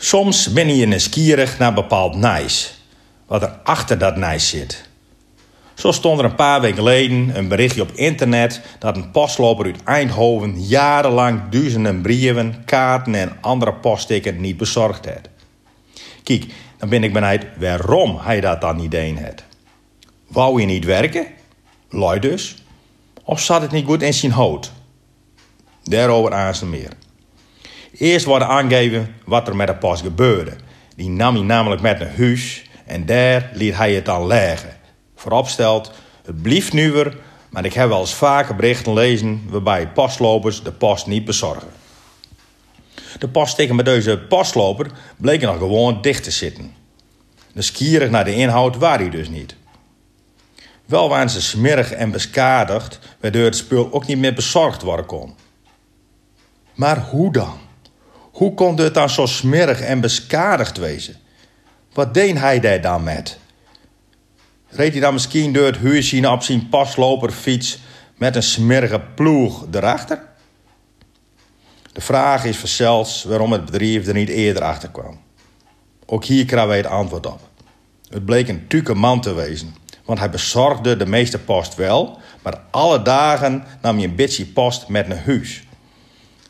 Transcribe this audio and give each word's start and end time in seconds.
Soms 0.00 0.52
ben 0.52 0.76
je 0.76 0.86
nieuwsgierig 0.86 1.58
naar 1.58 1.74
bepaald 1.74 2.14
nice. 2.14 2.68
Wat 3.26 3.42
er 3.42 3.58
achter 3.62 3.98
dat 3.98 4.16
nice 4.16 4.46
zit. 4.46 4.88
Zo 5.74 5.92
stond 5.92 6.18
er 6.18 6.24
een 6.24 6.34
paar 6.34 6.60
weken 6.60 6.76
geleden 6.76 7.36
een 7.36 7.48
berichtje 7.48 7.82
op 7.82 7.92
internet 7.92 8.60
dat 8.78 8.96
een 8.96 9.10
postloper 9.10 9.64
uit 9.64 9.82
Eindhoven 9.84 10.66
jarenlang 10.66 11.48
duizenden 11.50 12.00
brieven, 12.00 12.64
kaarten 12.64 13.14
en 13.14 13.36
andere 13.40 13.74
poststikken 13.74 14.40
niet 14.40 14.56
bezorgd 14.56 15.04
had. 15.04 15.28
Kijk, 16.22 16.46
dan 16.78 16.88
ben 16.88 17.04
ik 17.04 17.12
benieuwd 17.12 17.46
waarom 17.58 18.18
hij 18.18 18.40
dat 18.40 18.60
dan 18.60 18.76
niet 18.76 18.90
deed 18.90 19.20
had. 19.20 19.42
Wou 20.28 20.56
hij 20.56 20.66
niet 20.66 20.84
werken? 20.84 21.26
Lui 21.90 22.20
dus? 22.20 22.56
Of 23.24 23.40
zat 23.40 23.62
het 23.62 23.70
niet 23.70 23.86
goed 23.86 24.02
in 24.02 24.14
zijn 24.14 24.32
hoofd? 24.32 24.72
Daarover 25.82 26.34
aan 26.34 26.70
meer. 26.70 26.92
Eerst 27.98 28.24
wordt 28.24 28.44
aangegeven 28.44 29.14
wat 29.24 29.48
er 29.48 29.56
met 29.56 29.66
de 29.66 29.74
post 29.74 30.02
gebeurde. 30.02 30.56
Die 30.96 31.08
nam 31.08 31.34
hij 31.34 31.44
namelijk 31.44 31.80
met 31.80 31.98
naar 31.98 32.16
huis 32.16 32.64
en 32.86 33.06
daar 33.06 33.50
liet 33.52 33.76
hij 33.76 33.94
het 33.94 34.04
dan 34.04 34.26
leggen. 34.26 34.76
Vooropstelt, 35.14 35.92
het 36.24 36.42
blieft 36.42 36.72
nuwer, 36.72 37.16
maar 37.50 37.64
ik 37.64 37.72
heb 37.72 37.88
wel 37.88 38.00
eens 38.00 38.14
vaker 38.14 38.56
berichten 38.56 38.92
lezen 38.92 39.42
waarbij 39.48 39.88
postlopers 39.88 40.62
de 40.62 40.72
post 40.72 41.06
niet 41.06 41.24
bezorgen. 41.24 41.68
De 43.18 43.28
poststikken 43.28 43.76
met 43.76 43.84
deze 43.84 44.18
postloper 44.18 44.90
bleken 45.16 45.48
nog 45.48 45.58
gewoon 45.58 46.02
dicht 46.02 46.24
te 46.24 46.30
zitten. 46.30 46.74
Nieuwsgierig 47.52 48.10
naar 48.10 48.24
de 48.24 48.34
inhoud 48.34 48.76
waren 48.76 49.10
die 49.10 49.20
dus 49.20 49.28
niet. 49.28 49.56
Wel 50.84 51.08
waren 51.08 51.30
ze 51.30 51.42
smerig 51.42 51.92
en 51.92 52.10
beskadigd, 52.10 52.98
waardoor 53.20 53.44
het 53.44 53.56
spul 53.56 53.92
ook 53.92 54.06
niet 54.06 54.18
meer 54.18 54.34
bezorgd 54.34 54.82
worden 54.82 55.06
kon. 55.06 55.34
Maar 56.74 56.98
hoe 56.98 57.32
dan? 57.32 57.66
Hoe 58.38 58.54
kon 58.54 58.76
dit 58.76 58.94
dan 58.94 59.10
zo 59.10 59.26
smerig 59.26 59.80
en 59.80 60.00
beskadigd 60.00 60.76
wezen? 60.76 61.16
Wat 61.92 62.14
deed 62.14 62.38
hij 62.38 62.60
daar 62.60 62.80
dan 62.80 63.02
met? 63.02 63.38
Reed 64.68 64.92
hij 64.92 65.00
dan 65.00 65.12
misschien 65.12 65.52
door 65.52 65.66
het 65.66 65.78
huis 65.78 66.14
op 66.24 66.42
zijn 66.42 66.68
pasloperfiets 66.68 67.78
met 68.16 68.36
een 68.36 68.42
smerige 68.42 69.00
ploeg 69.14 69.66
erachter? 69.72 70.22
De 71.92 72.00
vraag 72.00 72.44
is 72.44 72.76
zelfs 72.76 73.24
waarom 73.24 73.52
het 73.52 73.64
bedrijf 73.64 74.06
er 74.06 74.14
niet 74.14 74.28
eerder 74.28 74.62
achter 74.62 74.88
kwam. 74.88 75.20
Ook 76.06 76.24
hier 76.24 76.44
krijgen 76.44 76.68
wij 76.68 76.76
het 76.76 76.86
antwoord 76.86 77.26
op. 77.26 77.40
Het 78.08 78.24
bleek 78.24 78.48
een 78.48 78.66
tuke 78.68 78.94
man 78.94 79.20
te 79.20 79.34
wezen, 79.34 79.74
want 80.04 80.18
hij 80.18 80.30
bezorgde 80.30 80.96
de 80.96 81.06
meeste 81.06 81.38
post 81.38 81.74
wel, 81.74 82.18
maar 82.42 82.60
alle 82.70 83.02
dagen 83.02 83.64
nam 83.82 83.96
hij 83.96 84.04
een 84.04 84.16
beetje 84.16 84.46
post 84.46 84.88
met 84.88 85.08
naar 85.08 85.24
huis. 85.24 85.62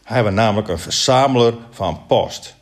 Hij 0.09 0.23
was 0.23 0.33
namelijk 0.33 0.69
een 0.69 0.79
verzameler 0.79 1.55
van 1.71 2.07
post. 2.07 2.55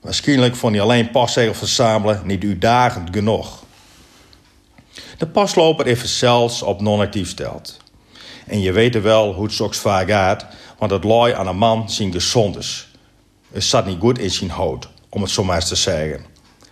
Waarschijnlijk 0.00 0.56
vond 0.56 0.74
hij 0.74 0.82
alleen 0.82 1.10
postzegels 1.10 1.58
verzamelen 1.58 2.22
niet 2.24 2.44
uitdagend 2.44 3.08
genoeg. 3.12 3.62
De 5.18 5.26
pasloper 5.26 5.86
is 5.86 6.18
zelfs 6.18 6.62
op 6.62 6.80
non-actief 6.80 7.28
stelt. 7.28 7.76
En 8.46 8.60
je 8.60 8.72
weet 8.72 9.02
wel 9.02 9.32
hoe 9.32 9.44
het 9.44 9.52
soms 9.52 9.78
vaak 9.78 10.08
gaat, 10.08 10.46
want 10.78 10.90
het 10.90 11.04
looi 11.04 11.32
aan 11.32 11.46
een 11.46 11.56
man 11.56 11.90
zijn 11.90 12.12
gezond 12.12 12.56
is. 12.56 12.88
Het 13.52 13.64
zat 13.64 13.86
niet 13.86 14.00
goed 14.00 14.18
in 14.18 14.30
zijn 14.30 14.50
hoofd, 14.50 14.88
om 15.08 15.22
het 15.22 15.30
zo 15.30 15.44
maar 15.44 15.56
eens 15.56 15.68
te 15.68 15.74
zeggen. 15.74 16.24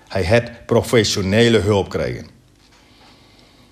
Hij 0.09 0.27
had 0.27 0.67
professionele 0.67 1.59
hulp 1.59 1.91
gekregen. 1.91 2.27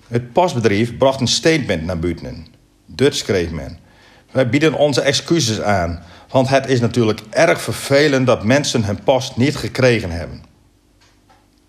Het 0.07 0.33
pasbedrijf 0.33 0.97
bracht 0.97 1.19
een 1.19 1.27
statement 1.27 1.83
naar 1.83 1.99
buiten. 1.99 2.47
Dit 2.85 3.15
schreef 3.15 3.49
men. 3.49 3.79
Wij 4.31 4.49
bieden 4.49 4.73
onze 4.73 5.01
excuses 5.01 5.61
aan, 5.61 6.03
want 6.29 6.49
het 6.49 6.67
is 6.67 6.79
natuurlijk 6.79 7.21
erg 7.29 7.61
vervelend 7.61 8.27
dat 8.27 8.43
mensen 8.43 8.83
hun 8.83 9.03
post 9.03 9.37
niet 9.37 9.55
gekregen 9.55 10.11
hebben. 10.11 10.43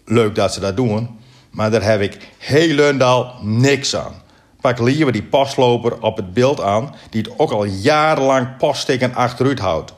Leuk 0.05 0.35
dat 0.35 0.53
ze 0.53 0.61
dat 0.61 0.77
doen, 0.77 1.19
maar 1.51 1.71
daar 1.71 1.83
heb 1.83 2.01
ik 2.01 2.29
helemaal 2.39 3.35
niks 3.43 3.97
aan. 3.97 4.23
Pak 4.61 4.79
liever 4.79 5.13
die 5.13 5.23
postloper 5.23 6.01
op 6.01 6.17
het 6.17 6.35
beeld 6.35 6.61
aan, 6.61 6.95
die 7.11 7.23
het 7.23 7.39
ook 7.39 7.51
al 7.51 7.65
jarenlang 7.65 8.57
poststikken 8.57 9.15
achteruit 9.15 9.59
houdt. 9.59 9.93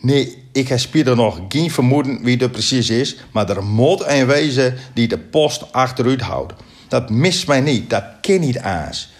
Nee, 0.00 0.44
ik 0.52 0.68
heb 0.68 0.94
er 0.94 1.16
nog 1.16 1.40
geen 1.48 1.70
vermoeden 1.70 2.22
wie 2.22 2.36
het 2.36 2.52
precies 2.52 2.90
is, 2.90 3.16
maar 3.32 3.50
er 3.50 3.64
moet 3.64 4.06
een 4.06 4.26
wezen 4.26 4.76
die 4.94 5.08
de 5.08 5.18
post 5.18 5.72
achteruit 5.72 6.20
houdt. 6.20 6.52
Dat 6.88 7.10
mist 7.10 7.46
mij 7.46 7.60
niet, 7.60 7.90
dat 7.90 8.04
ken 8.20 8.40
niet 8.40 8.58
aans. 8.58 9.12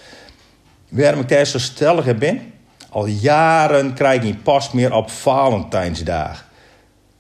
Waarom 0.89 1.21
ik 1.21 1.29
daar 1.29 1.47
zo 1.47 1.59
stellig 1.59 2.17
ben? 2.17 2.53
Al 2.91 3.07
jaren 3.07 3.95
krijg 3.95 4.17
ik 4.17 4.23
geen 4.23 4.43
post 4.43 4.73
meer 4.73 4.93
op 4.93 5.11
Valentijnsdag. 5.11 6.45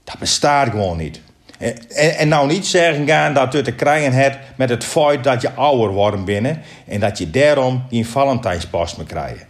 Dat 0.05 0.19
bestaat 0.19 0.71
gewoon 0.71 0.97
niet. 0.97 1.21
En, 1.59 1.91
en, 2.19 2.29
nou 2.29 2.47
niet 2.47 2.67
zeggen 2.67 3.07
gaan 3.07 3.35
dat 3.35 3.53
het 3.53 3.65
te 3.65 3.73
krijgen 3.73 4.13
hebt 4.13 4.39
met 4.57 4.69
het 4.69 4.85
feit 4.85 5.25
dat 5.25 5.41
je 5.41 5.53
ouder 5.53 5.89
wordt 5.91 6.25
binnen 6.25 6.63
en 6.87 7.01
dat 7.01 7.19
je 7.19 7.31
daarom 7.31 7.85
geen 7.91 8.07
Valentijnspost 8.07 8.97
meer 8.97 9.07
krijgt. 9.07 9.45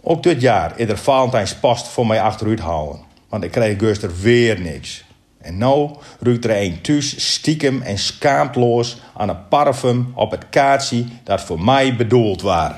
Ook 0.00 0.22
dit 0.22 0.40
jaar 0.40 0.72
is 0.76 0.88
er 0.88 0.98
Valentijnspost 0.98 1.88
voor 1.88 2.06
mij 2.06 2.20
achteruit 2.20 2.60
houden, 2.60 3.00
want 3.28 3.44
ik 3.44 3.50
krijg 3.50 3.80
er 3.80 4.20
weer 4.20 4.60
niks. 4.60 5.04
En 5.40 5.58
nou 5.58 5.90
ruikt 6.20 6.44
er 6.44 6.62
een 6.62 6.80
thuis 6.80 7.32
stiekem 7.32 7.82
en 7.82 7.98
schaamtloos 7.98 8.96
aan 9.16 9.28
een 9.28 9.48
parfum 9.48 10.12
op 10.14 10.30
het 10.30 10.48
kaartje 10.50 11.04
dat 11.24 11.40
voor 11.40 11.60
mij 11.60 11.96
bedoeld 11.96 12.42
was. 12.42 12.72